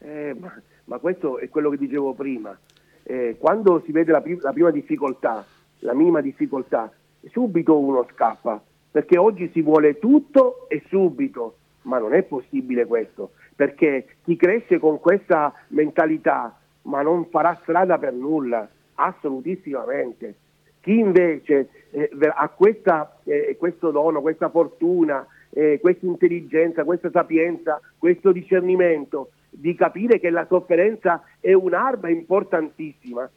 [0.00, 0.52] Eh, ma,
[0.84, 2.56] ma, questo è quello che dicevo prima.
[3.02, 5.44] Eh, quando si vede la, prim- la prima difficoltà,
[5.80, 6.92] la minima difficoltà,
[7.30, 13.32] subito uno scappa, perché oggi si vuole tutto e subito, ma non è possibile questo,
[13.54, 20.34] perché chi cresce con questa mentalità ma non farà strada per nulla, assolutissimamente.
[20.80, 27.80] Chi invece eh, ha questa, eh, questo dono, questa fortuna, eh, questa intelligenza, questa sapienza,
[27.98, 33.28] questo discernimento di capire che la sofferenza è un'arma importantissima,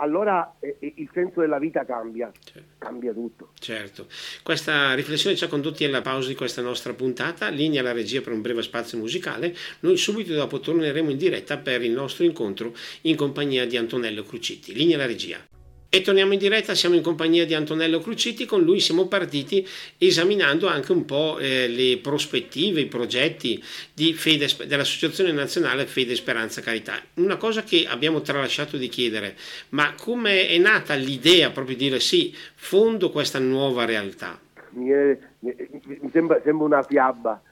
[0.00, 2.68] allora eh, eh, il senso della vita cambia, certo.
[2.78, 3.50] cambia tutto.
[3.58, 4.06] Certo,
[4.42, 8.32] questa riflessione ci ha condotti alla pausa di questa nostra puntata, linea la regia per
[8.32, 13.16] un breve spazio musicale, noi subito dopo torneremo in diretta per il nostro incontro in
[13.16, 14.74] compagnia di Antonello Crucitti.
[14.74, 15.49] Linea la regia.
[15.92, 19.66] E torniamo in diretta, siamo in compagnia di Antonello Crucitti, con lui siamo partiti
[19.98, 26.94] esaminando anche un po' eh, le prospettive, i progetti Fede, dell'Associazione Nazionale Fede Speranza Carità.
[27.14, 29.34] Una cosa che abbiamo tralasciato di chiedere,
[29.70, 34.38] ma come è nata l'idea proprio di dire sì, fondo questa nuova realtà?
[34.74, 37.42] Mi, è, mi sembra, sembra una fiaba.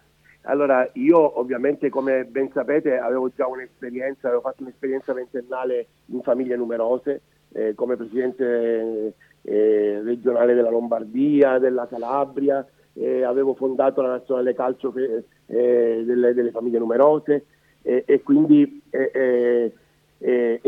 [0.42, 6.55] Allora, io ovviamente, come ben sapete, avevo già un'esperienza, avevo fatto un'esperienza ventennale in famiglie
[6.55, 7.20] numerose,
[7.52, 14.92] eh, come presidente eh, regionale della Lombardia, della Calabria, eh, avevo fondato la nazionale calcio
[14.94, 17.46] eh, delle, delle, famiglie numerose
[17.80, 19.72] e quindi è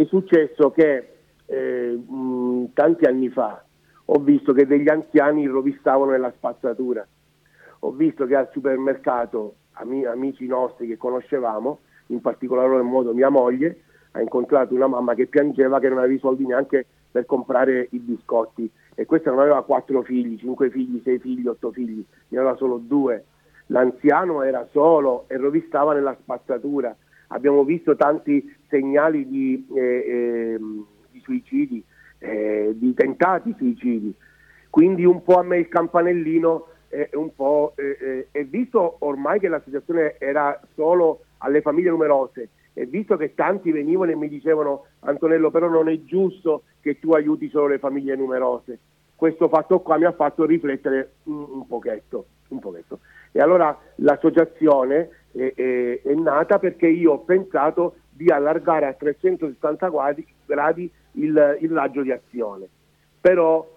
[0.07, 1.09] successo che
[1.47, 3.63] mh, tanti anni fa
[4.13, 7.07] ho visto che degli anziani rovistavano nella spazzatura,
[7.81, 14.21] ho visto che al supermercato amici nostri che conoscevamo, in particolar modo mia moglie, ha
[14.21, 18.71] incontrato una mamma che piangeva che non aveva i soldi neanche per comprare i biscotti
[18.95, 22.79] e questa non aveva quattro figli, cinque figli, sei figli, otto figli, ne aveva solo
[22.79, 23.25] due.
[23.67, 26.95] L'anziano era solo e rovistava nella spazzatura.
[27.29, 30.61] Abbiamo visto tanti segnali di, eh, eh,
[31.11, 31.83] di suicidi,
[32.19, 34.13] eh, di tentati suicidi.
[34.69, 39.49] Quindi un po' a me il campanellino è un po' eh, eh, visto ormai che
[39.49, 42.49] la situazione era solo alle famiglie numerose
[42.81, 47.13] e visto che tanti venivano e mi dicevano Antonello però non è giusto che tu
[47.13, 48.79] aiuti solo le famiglie numerose,
[49.15, 53.01] questo fatto qua mi ha fatto riflettere un, un, pochetto, un pochetto.
[53.33, 59.91] E allora l'associazione è, è, è, nata perché io ho pensato di allargare a 360
[60.47, 62.67] gradi, il, il raggio di azione,
[63.21, 63.69] però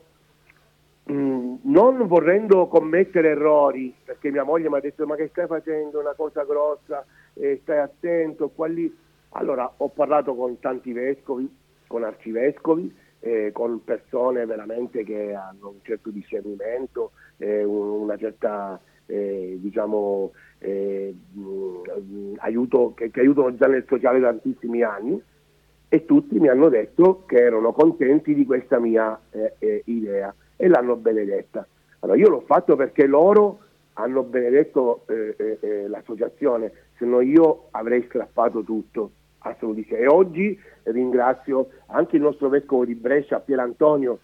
[1.03, 5.99] mh, non vorrendo commettere errori, perché mia moglie mi ha detto ma che stai facendo?
[5.99, 8.95] Una cosa grossa, eh, stai attento, qua lì.
[9.35, 11.49] Allora ho parlato con tanti vescovi,
[11.87, 19.57] con arcivescovi, eh, con persone veramente che hanno un certo discernimento, eh, una certa eh,
[19.59, 21.15] diciamo, eh,
[22.37, 25.21] aiuto, che, che, aiutano già nel sociale da tantissimi anni
[25.87, 30.67] e tutti mi hanno detto che erano contenti di questa mia eh, eh, idea e
[30.67, 31.65] l'hanno benedetta.
[31.99, 33.59] Allora io l'ho fatto perché loro
[33.93, 35.05] hanno benedetto
[35.87, 39.97] l'associazione, se no io avrei strappato tutto, assolutamente.
[39.97, 44.19] E oggi ringrazio anche il nostro vescovo di Brescia, Pierantonio,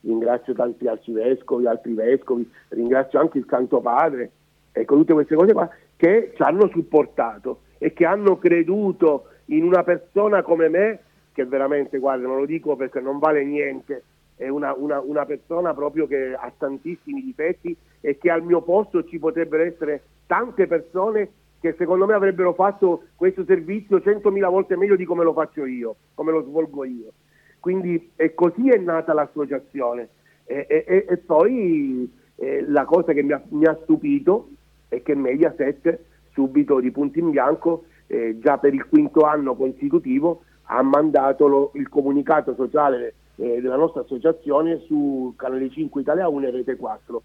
[0.00, 4.30] ringrazio tanti arcivescovi, altri vescovi, ringrazio anche il Santo Padre,
[4.72, 9.82] ecco tutte queste cose qua che ci hanno supportato e che hanno creduto in una
[9.82, 10.98] persona come me,
[11.32, 14.02] che veramente, guarda, non lo dico perché non vale niente,
[14.36, 19.04] è una, una, una persona proprio che ha tantissimi difetti e che al mio posto
[19.04, 24.96] ci potrebbero essere tante persone che secondo me avrebbero fatto questo servizio centomila volte meglio
[24.96, 27.12] di come lo faccio io, come lo svolgo io.
[27.60, 30.08] Quindi è così è nata l'associazione.
[30.44, 34.48] E, e, e poi eh, la cosa che mi ha, mi ha, stupito
[34.88, 35.98] è che Mediaset
[36.32, 41.70] subito di punto in bianco, eh, già per il quinto anno consecutivo, ha mandato lo,
[41.74, 47.22] il comunicato sociale eh, della nostra associazione su Canale 5 Italia 1 e Rete 4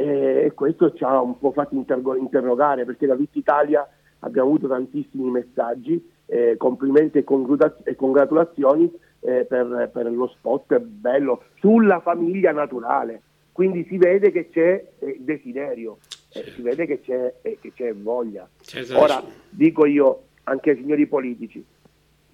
[0.00, 3.86] e questo ci ha un po' fatto intergo- interrogare perché da tutta Italia
[4.20, 10.78] abbiamo avuto tantissimi messaggi, eh, complimenti e, congratulazioni, e congratulazioni eh, per, per, lo spot
[10.78, 13.22] bello sulla famiglia naturale.
[13.52, 15.98] Quindi si vede che c'è eh, desiderio,
[16.32, 18.48] eh, si vede che c'è, eh, che c'è voglia.
[18.60, 18.98] Certo.
[18.98, 21.62] Ora dico io anche ai signori politici,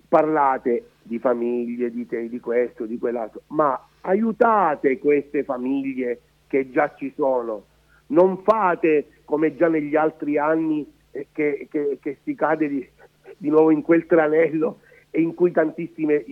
[0.09, 6.21] parlate di famiglie, di, te, di questo, di quell'altro, ma aiutate queste famiglie
[6.57, 7.65] che già ci sono.
[8.09, 12.89] Non fate come già negli altri anni eh, che, che, che, si cade di,
[13.37, 16.25] di, nuovo in quel tranello e in cui tantissime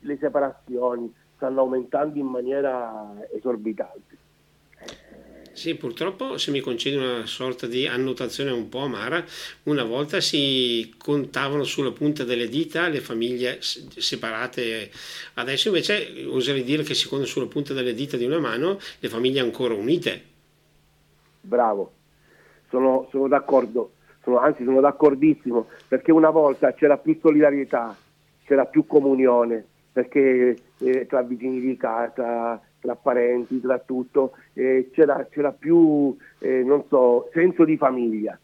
[0.00, 4.16] le separazioni stanno aumentando in maniera esorbitante.
[5.62, 9.24] Sì, purtroppo se mi concedi una sorta di annotazione un po' amara,
[9.62, 14.90] una volta si contavano sulla punta delle dita le famiglie separate,
[15.34, 19.08] adesso invece oserei dire che si contano sulla punta delle dita di una mano le
[19.08, 20.22] famiglie ancora unite.
[21.42, 21.92] Bravo,
[22.68, 23.92] sono, sono d'accordo,
[24.24, 27.96] sono, anzi sono d'accordissimo, perché una volta c'era più solidarietà,
[28.46, 35.26] c'era più comunione, perché eh, tra vicini di casa tra parenti, tra tutto, eh, c'era,
[35.30, 38.38] c'era, più, eh, so, senso di famiglia.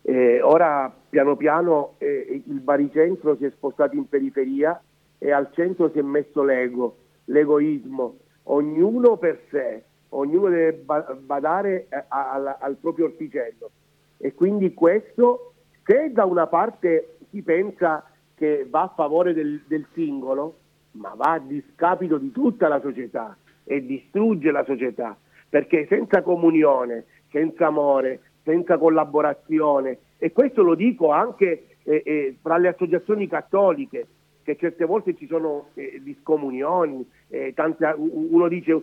[0.00, 4.80] Eh, ora piano piano eh, il baricentro si è spostato in periferia
[5.18, 10.84] e al centro si è messo l'ego, l'egoismo, ognuno per sé, ognuno deve
[11.20, 13.70] badare eh, al, al proprio orticello.
[14.18, 15.54] E quindi questo
[15.84, 20.58] se da una parte si pensa che va a favore del, del singolo,
[20.92, 25.16] ma va a discapito di tutta la società e distrugge la società,
[25.48, 32.56] perché senza comunione, senza amore, senza collaborazione, e questo lo dico anche eh, eh, fra
[32.56, 34.06] le associazioni cattoliche,
[34.42, 38.82] che certe volte ci sono eh, discomunioni, eh, tante, uno dice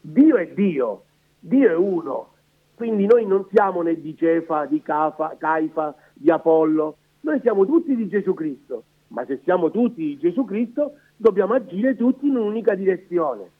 [0.00, 1.02] Dio è Dio,
[1.40, 2.28] Dio è uno,
[2.74, 7.94] quindi noi non siamo né di Cefa, di Cafa, Caifa, di Apollo, noi siamo tutti
[7.94, 12.74] di Gesù Cristo, ma se siamo tutti di Gesù Cristo dobbiamo agire tutti in un'unica
[12.74, 13.50] direzione.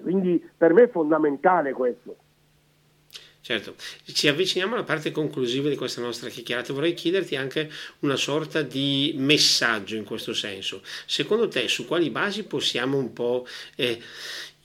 [0.00, 2.16] Quindi per me è fondamentale questo.
[3.46, 3.76] Certo,
[4.06, 6.72] ci avviciniamo alla parte conclusiva di questa nostra chiacchierata.
[6.72, 7.70] Vorrei chiederti anche
[8.00, 10.82] una sorta di messaggio in questo senso.
[11.06, 14.00] Secondo te, su quali basi possiamo un po' eh,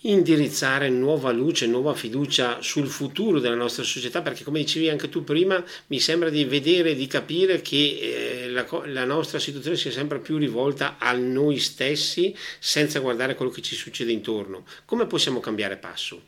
[0.04, 5.24] indirizzare nuova luce, nuova fiducia sul futuro della nostra società, perché come dicevi anche tu
[5.24, 10.20] prima, mi sembra di vedere, di capire che eh, la, la, nostra situazione sia sempre
[10.20, 14.64] più rivolta a noi stessi senza guardare quello che ci succede intorno.
[14.86, 16.22] Come possiamo cambiare passo?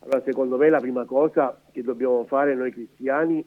[0.00, 3.44] Allora, secondo me la prima cosa che dobbiamo fare noi cristiani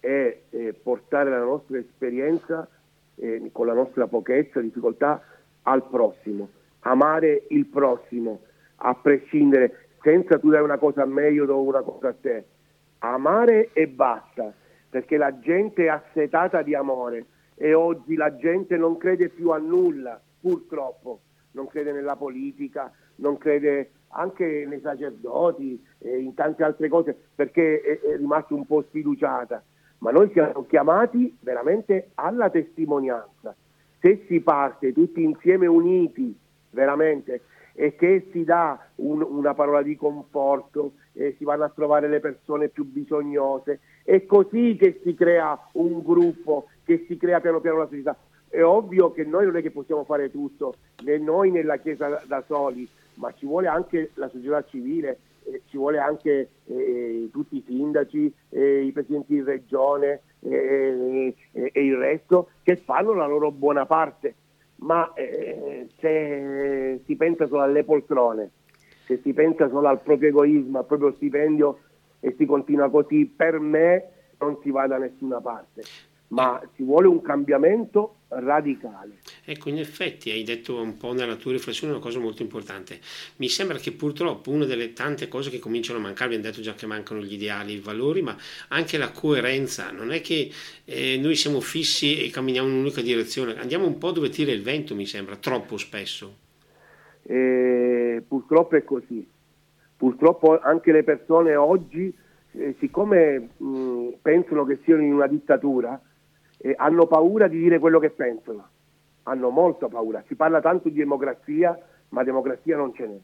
[0.00, 2.68] è eh, portare la nostra esperienza
[3.16, 5.22] eh, con la nostra pochezza, difficoltà
[5.62, 6.50] al prossimo,
[6.80, 8.42] amare il prossimo
[8.78, 12.44] a prescindere, senza tu dare una cosa a me, io do una cosa a te.
[12.98, 14.52] Amare e basta,
[14.88, 19.58] perché la gente è assetata di amore e oggi la gente non crede più a
[19.58, 21.20] nulla, purtroppo,
[21.52, 27.80] non crede nella politica, non crede anche nei sacerdoti e in tante altre cose perché
[27.80, 29.62] è, è rimasta un po' sfiduciata.
[29.98, 33.54] Ma noi siamo chiamati veramente alla testimonianza.
[34.00, 36.36] Se si parte tutti insieme uniti,
[36.70, 37.42] veramente,
[37.80, 42.18] e che si dà un, una parola di conforto, e si vanno a trovare le
[42.18, 43.78] persone più bisognose.
[44.02, 48.16] È così che si crea un gruppo, che si crea piano piano la società.
[48.48, 50.74] È ovvio che noi non è che possiamo fare tutto,
[51.04, 55.76] né noi nella Chiesa da, soli, ma ci vuole anche la società civile, eh, ci
[55.76, 62.48] vuole anche eh, tutti i sindaci, eh, i presidenti di regione eh, e il resto
[62.64, 64.34] che fanno la loro buona parte
[64.80, 68.50] ma eh, se si pensa solo alle poltrone,
[69.04, 71.78] se si pensa solo al proprio egoismo, al proprio stipendio
[72.20, 74.08] e si continua così, per me
[74.38, 75.82] non si va da nessuna parte
[76.28, 79.18] ma ci vuole un cambiamento radicale.
[79.50, 82.98] Ecco, in effetti hai detto un po' nella tua riflessione una cosa molto importante.
[83.36, 86.74] Mi sembra che purtroppo una delle tante cose che cominciano a mancare, abbiamo detto già
[86.74, 88.36] che mancano gli ideali, i valori, ma
[88.68, 89.90] anche la coerenza.
[89.90, 90.50] Non è che
[90.84, 94.60] eh, noi siamo fissi e camminiamo in un'unica direzione, andiamo un po' dove tira il
[94.60, 96.36] vento, mi sembra, troppo spesso.
[97.22, 99.26] Eh, purtroppo è così.
[99.96, 102.12] Purtroppo anche le persone oggi,
[102.52, 105.98] eh, siccome mh, pensano che siano in una dittatura,
[106.58, 108.68] eh, hanno paura di dire quello che pensano,
[109.28, 110.22] hanno molta paura.
[110.26, 111.78] Si parla tanto di democrazia,
[112.10, 113.18] ma democrazia non ce n'è.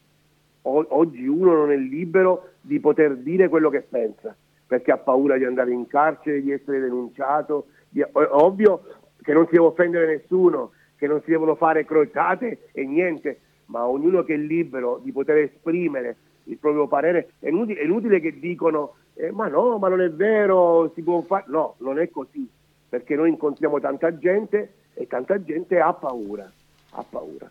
[0.63, 4.35] O- oggi uno non è libero di poter dire quello che pensa,
[4.67, 7.67] perché ha paura di andare in carcere, di essere denunciato.
[7.89, 8.05] Di...
[8.13, 8.83] Ovvio
[9.23, 13.87] che non si deve offendere nessuno, che non si devono fare crociate e niente, ma
[13.87, 18.39] ognuno che è libero di poter esprimere il proprio parere, è inutile, è inutile che
[18.39, 21.45] dicono eh, ma no, ma non è vero, si può fare.
[21.49, 22.47] No, non è così
[22.95, 26.51] perché noi incontriamo tanta gente e tanta gente ha paura,
[26.91, 27.51] ha paura.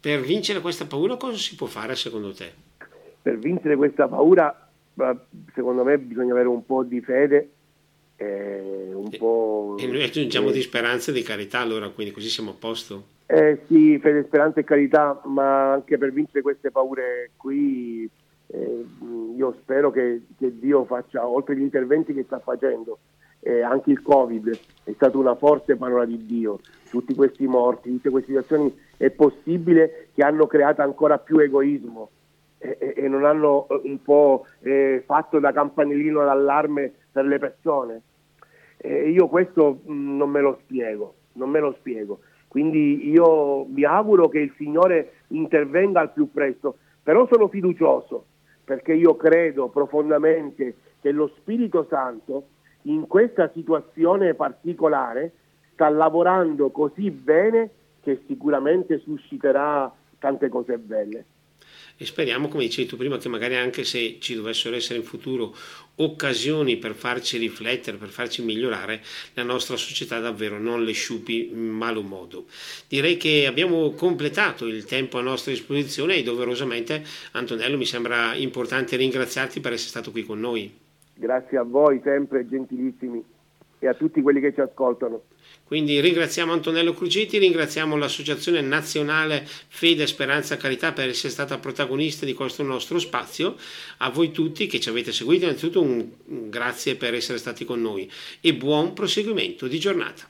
[0.00, 2.52] Per vincere questa paura cosa si può fare secondo te?
[3.22, 4.68] Per vincere questa paura
[5.54, 7.50] secondo me bisogna avere un po' di fede
[8.16, 9.76] eh, un e, po'...
[9.78, 13.12] E noi aggiungiamo eh, di speranza e di carità allora, quindi così siamo a posto.
[13.26, 18.08] Eh, sì, fede, speranza e carità, ma anche per vincere queste paure qui
[18.48, 18.84] eh,
[19.36, 22.98] io spero che, che Dio faccia, oltre agli interventi che sta facendo,
[23.46, 28.08] eh, anche il Covid è stata una forte parola di Dio, tutti questi morti, tutte
[28.08, 32.08] queste situazioni è possibile che hanno creato ancora più egoismo
[32.56, 38.02] e, e non hanno eh, un po' eh, fatto da campanellino d'allarme per le persone.
[38.78, 42.20] Eh, io questo mh, mm, non me lo spiego, non me lo spiego.
[42.48, 48.24] Quindi io mi auguro che il Signore intervenga al più presto, però sono fiducioso
[48.64, 52.46] perché io credo profondamente che lo Spirito Santo
[52.84, 55.32] in questa situazione particolare
[55.72, 57.70] sta lavorando così bene
[58.00, 61.24] che sicuramente susciterà tante cose belle.
[61.96, 65.56] e speriamo, come dicevi tu prima, che magari anche se ci dovessero essere in futuro
[65.96, 69.02] occasioni per farci riflettere, per farci migliorare,
[69.34, 72.46] la nostra società davvero non le sciupi in malo modo.
[72.88, 78.96] Direi che abbiamo completato il tempo a nostra disposizione e doverosamente Antonello mi sembra importante
[78.96, 80.83] ringraziarti per essere stato qui con noi.
[81.14, 83.22] Grazie a voi, sempre gentilissimi,
[83.78, 85.22] e a tutti quelli che ci ascoltano.
[85.64, 92.34] Quindi ringraziamo Antonello Cruciti, ringraziamo l'Associazione Nazionale Fede, Speranza, Carità per essere stata protagonista di
[92.34, 93.56] questo nostro spazio.
[93.98, 96.08] A voi tutti che ci avete seguito, innanzitutto un
[96.48, 98.10] grazie per essere stati con noi
[98.40, 100.22] e buon proseguimento di giornata.